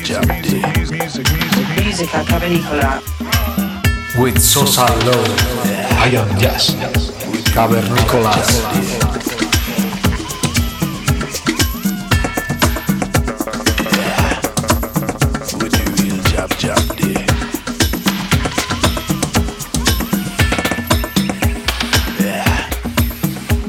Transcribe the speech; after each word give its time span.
jab 0.00 0.26
jab 0.26 0.42
day. 0.42 0.62
Musica 1.82 2.24
cavernicola. 2.24 3.00
With 4.18 4.38
Sosa 4.40 4.86
Low, 5.04 5.24
I 5.98 6.10
am 6.14 6.38
Jazz. 6.38 6.74
Cavernicolas. 7.52 8.62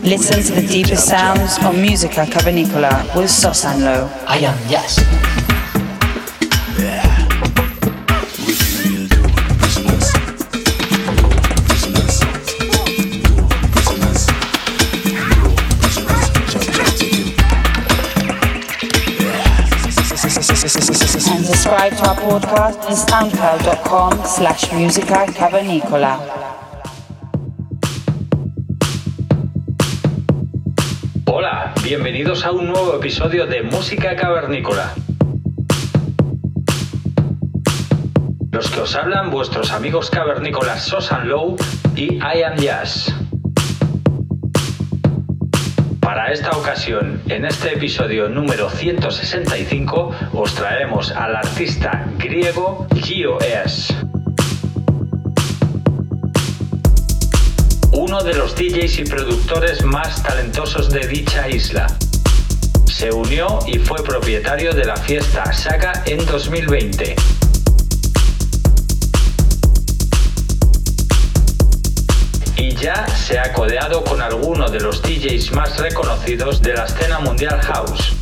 Listen 0.03 0.43
to 0.43 0.61
the 0.61 0.67
deepest 0.67 1.07
sounds 1.07 1.57
on 1.59 1.81
Musica 1.81 2.25
Cavernicola 2.25 3.15
with 3.15 3.29
Sosanlo. 3.29 4.11
I 4.27 4.37
am 4.37 4.69
yes. 4.69 5.32
Cavernicola. 25.33 26.19
bienvenidos 31.83 32.45
a 32.45 32.51
un 32.51 32.67
nuevo 32.67 32.95
episodio 32.95 33.47
de 33.47 33.63
Música 33.63 34.15
Cavernícola. 34.15 34.93
Los 38.51 38.69
que 38.69 38.79
os 38.79 38.95
hablan 38.95 39.31
vuestros 39.31 39.71
amigos 39.71 40.09
cavernícolas 40.11 40.83
Sosan 40.83 41.27
Low 41.27 41.55
y 41.95 42.15
I 42.15 42.43
Am 42.43 42.55
Jazz. 42.57 43.13
Para 46.13 46.31
esta 46.31 46.51
ocasión, 46.51 47.23
en 47.27 47.43
este 47.43 47.73
episodio 47.73 48.29
número 48.29 48.69
165, 48.69 50.11
os 50.33 50.53
traemos 50.53 51.11
al 51.11 51.35
artista 51.35 52.07
griego 52.19 52.85
Gio 53.01 53.39
S. 53.41 53.95
uno 57.93 58.23
de 58.23 58.35
los 58.35 58.55
DJs 58.55 58.99
y 58.99 59.03
productores 59.05 59.83
más 59.83 60.21
talentosos 60.21 60.91
de 60.91 61.07
dicha 61.07 61.49
isla. 61.49 61.87
Se 62.85 63.11
unió 63.11 63.57
y 63.65 63.79
fue 63.79 64.03
propietario 64.03 64.71
de 64.71 64.85
la 64.85 64.97
fiesta 64.97 65.51
Saga 65.51 66.03
en 66.05 66.23
2020. 66.27 67.15
Y 72.55 72.75
ya 72.75 73.07
se 73.07 73.39
ha 73.39 73.51
codeado 73.53 74.03
con 74.03 74.21
alguno 74.21 74.69
de 74.69 74.79
los 74.79 75.01
DJs 75.01 75.51
más 75.53 75.77
reconocidos 75.77 76.61
de 76.61 76.73
la 76.73 76.85
escena 76.85 77.19
mundial 77.19 77.59
house. 77.61 78.13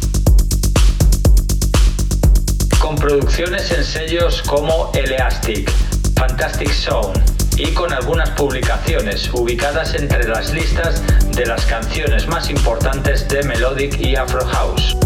Con 2.80 2.96
producciones 2.96 3.72
en 3.72 3.84
sellos 3.84 4.42
como 4.44 4.92
Eleastic, 4.94 5.72
Fantastic 6.16 6.72
Sound, 6.72 7.22
y 7.58 7.68
con 7.74 7.94
algunas 7.94 8.30
publicaciones 8.32 9.30
ubicadas 9.34 9.94
entre 9.94 10.28
las 10.28 10.52
listas 10.52 11.02
de 11.36 11.46
las 11.46 11.66
canciones 11.66 12.28
más 12.28 12.50
importantes 12.50 13.28
de 13.28 13.44
Melodic 13.44 14.00
y 14.00 14.16
Afro 14.16 14.46
House. 14.46 14.98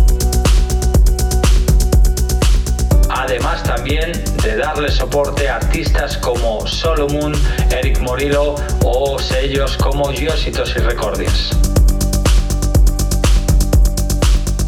Además 3.26 3.64
también 3.64 4.12
de 4.44 4.56
darle 4.56 4.92
soporte 4.92 5.50
a 5.50 5.56
artistas 5.56 6.16
como 6.16 6.68
Solomon, 6.68 7.34
Eric 7.72 8.00
Morillo 8.00 8.54
o 8.84 9.18
sellos 9.18 9.76
como 9.78 10.14
Giositosi 10.14 10.78
Recordings. 10.78 11.50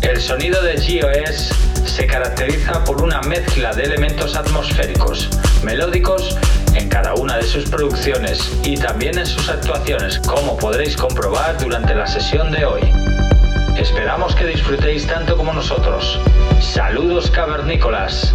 El 0.02 0.20
sonido 0.20 0.60
de 0.64 0.74
GOS 0.74 1.52
se 1.88 2.08
caracteriza 2.08 2.84
por 2.84 3.04
una 3.04 3.22
mezcla 3.22 3.76
de 3.76 3.84
elementos 3.84 4.36
atmosféricos, 4.36 5.30
melódicos 5.62 6.36
en 6.74 6.90
cada 6.90 7.14
una 7.14 7.38
de 7.38 7.44
sus 7.44 7.70
producciones 7.70 8.52
y 8.64 8.76
también 8.76 9.20
en 9.20 9.28
sus 9.28 9.50
actuaciones, 9.50 10.18
como 10.18 10.58
podréis 10.58 10.98
comprobar 10.98 11.60
durante 11.60 11.94
la 11.94 12.08
sesión 12.08 12.52
de 12.52 12.66
hoy. 12.66 13.27
Esperamos 13.78 14.34
que 14.34 14.46
disfrutéis 14.46 15.06
tanto 15.06 15.38
como 15.38 15.54
nosotros. 15.54 16.20
Saludos 16.60 17.30
cavernícolas. 17.30 18.34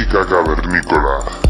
Música 0.00 0.24
cavernícola. 0.24 1.49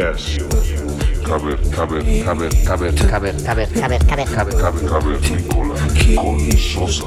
Yes. 0.00 0.38
Cabe, 1.26 1.58
cabe, 1.76 2.00
cabe, 2.24 2.48
cabe, 2.64 2.90
cabe, 2.96 3.32
cabe, 3.44 3.66
cabe, 3.76 3.98
cabe, 3.98 4.24
cabe, 4.24 4.52
cabe, 4.56 4.80
cabe, 4.88 5.12
Nicola, 5.28 5.74
Nicola, 5.92 6.56
Sosa. 6.56 7.04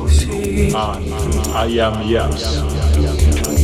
I 1.56 1.80
am 1.80 2.08
yes. 2.08 3.63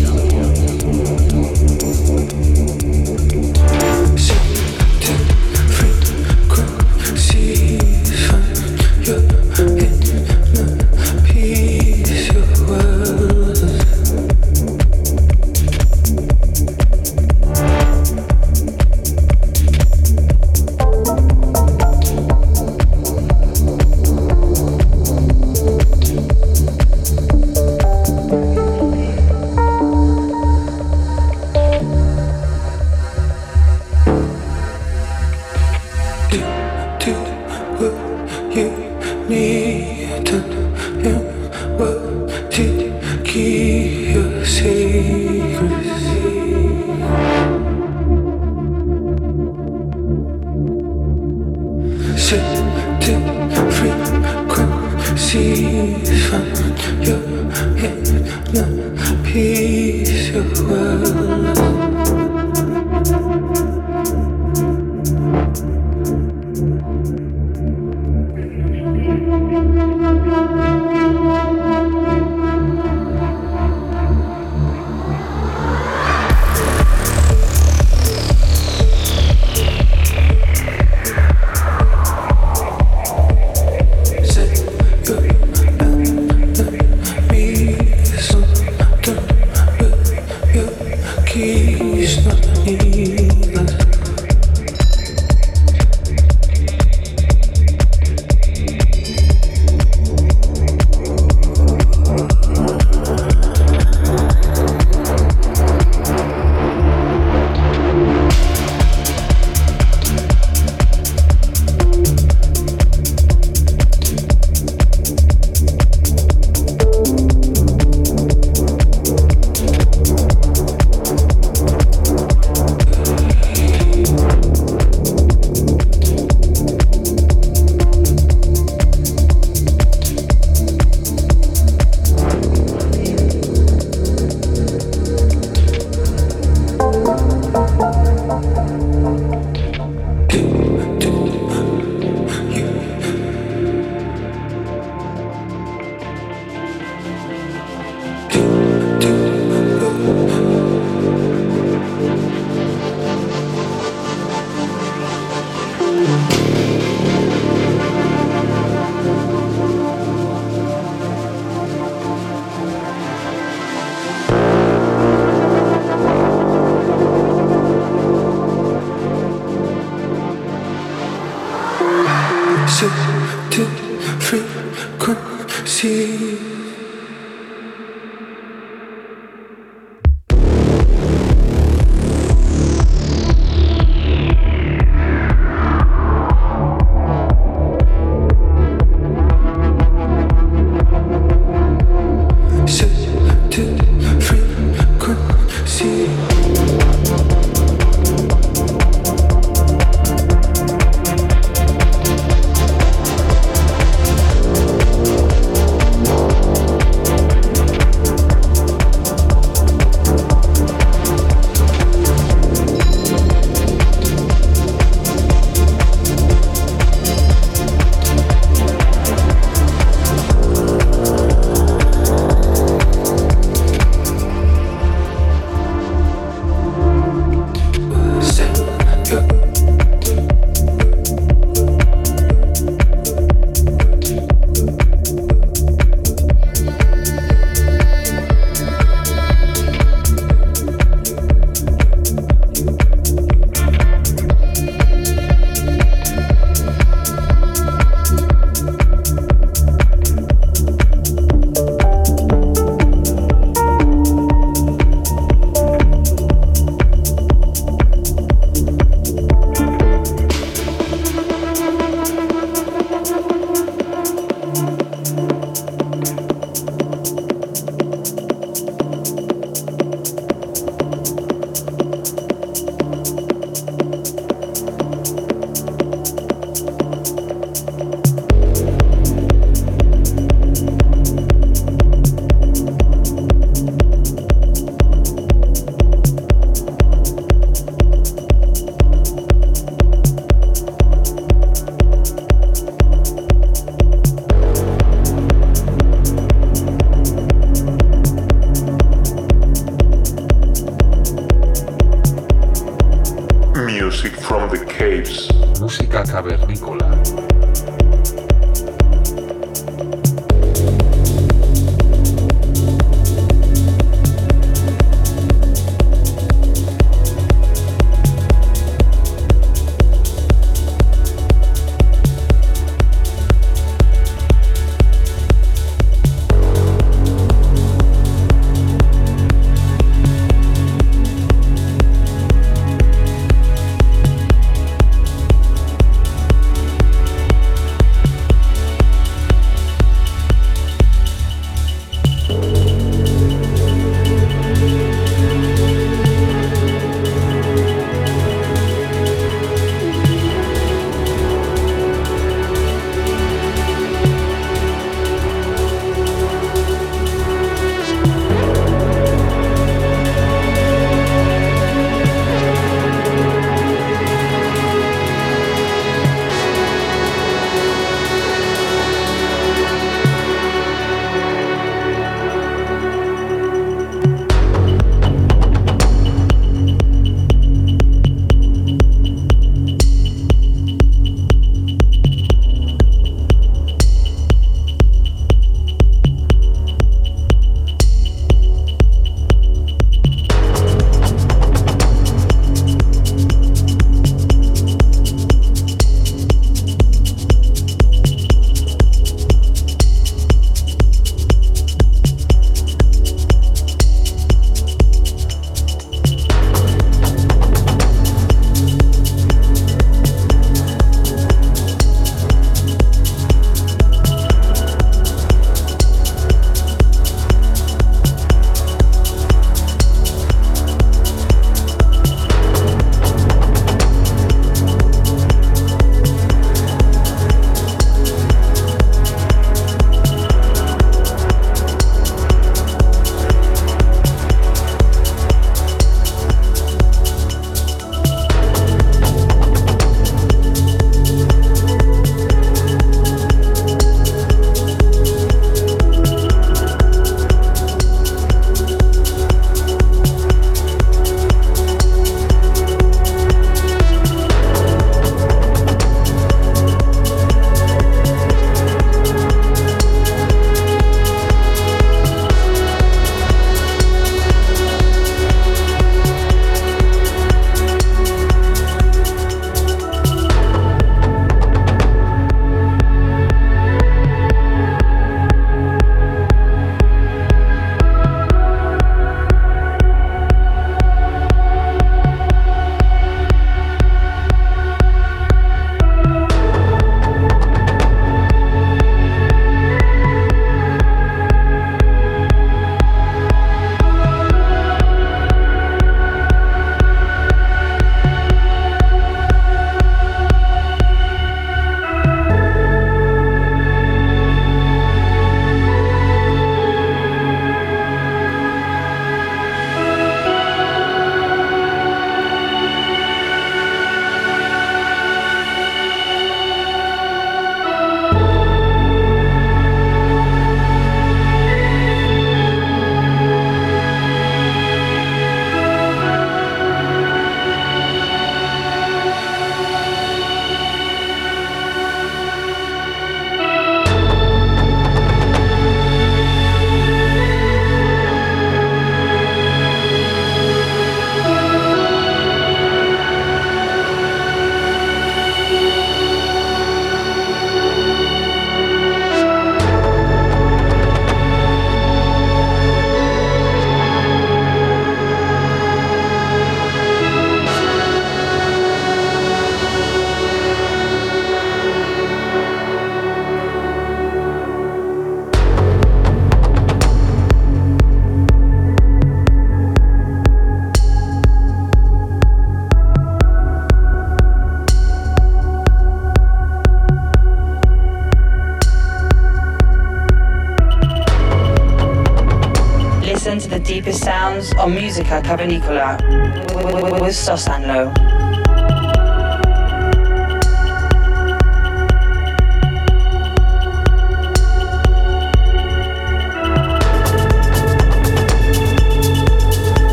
Musica 584.99 585.21
Cavernicola 585.21 585.88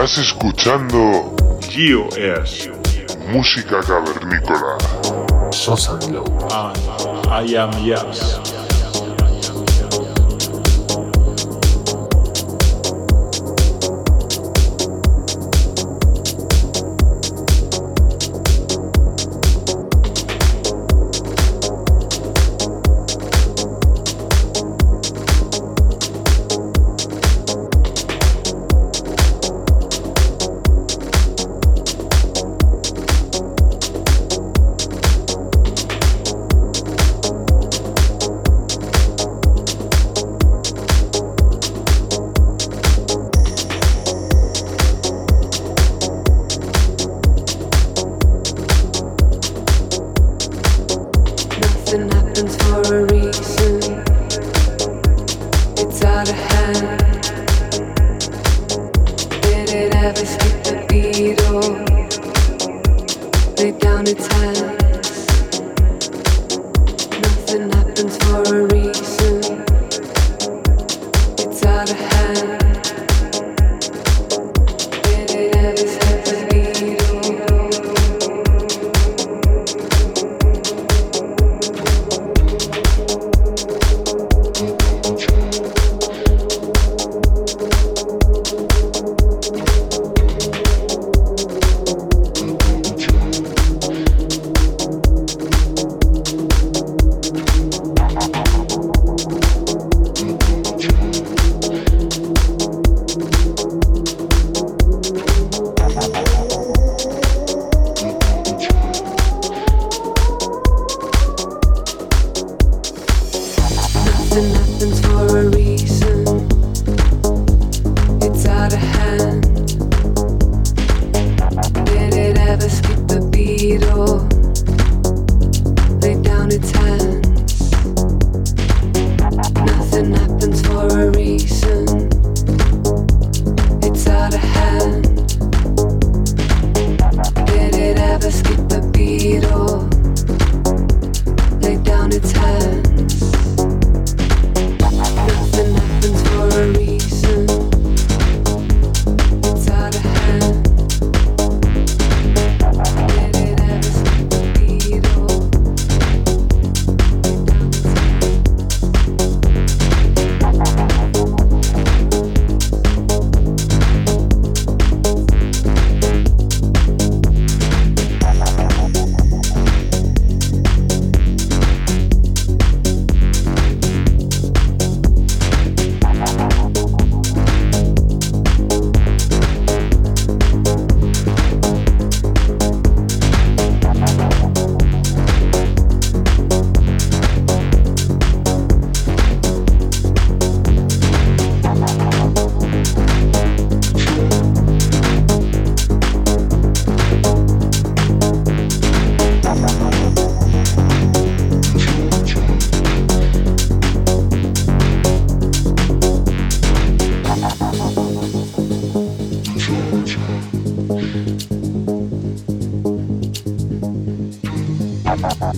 Estás 0.00 0.18
escuchando 0.18 1.34
Geo 1.68 2.08
Air. 2.16 2.44
Música 3.32 3.80
cavernícola. 3.80 4.78
Sosa 5.50 5.96
Glow. 6.06 6.24
Ah, 6.52 6.72
I 7.42 7.56
am 7.56 7.72
Yas. 7.84 8.47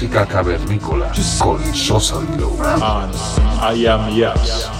Música 0.00 0.24
cavernícola 0.24 1.12
con 1.38 1.60
Sosa 1.74 2.20
Low. 2.38 2.56
And 2.62 3.14
I 3.60 3.86
am 3.86 4.16
Yes. 4.16 4.79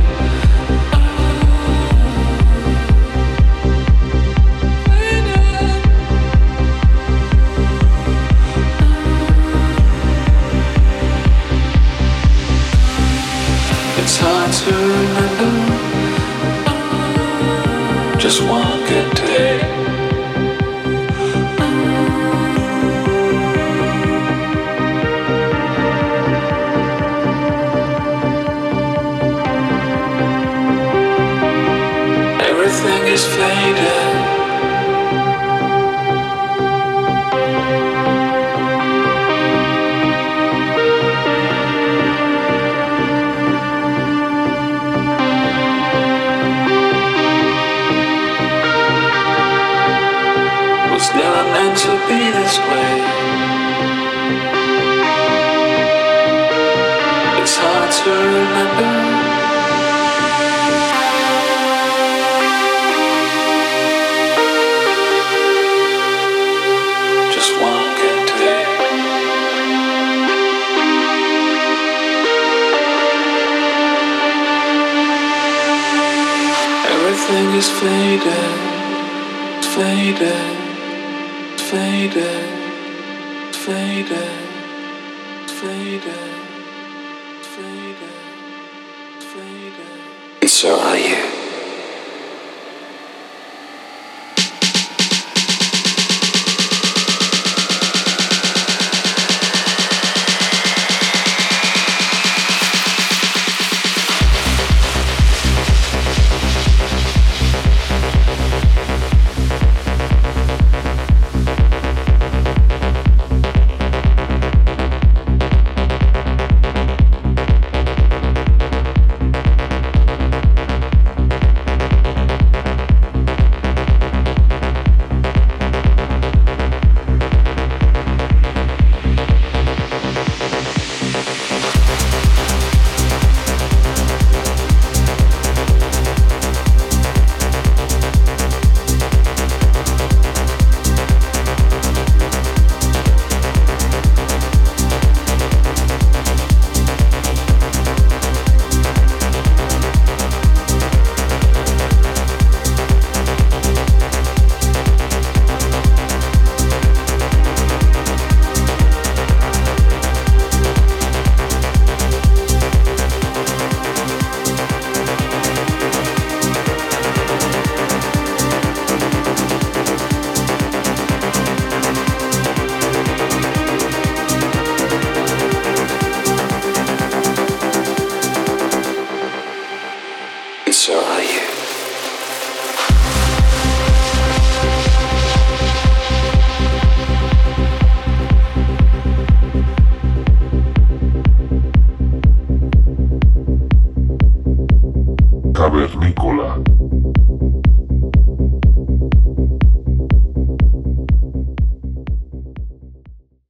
just 18.31 18.43
walking. 18.43 19.20